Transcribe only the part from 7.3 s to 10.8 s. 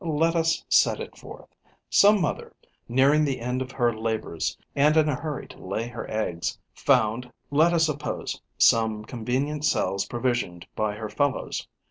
let us suppose, some convenient cells provisioned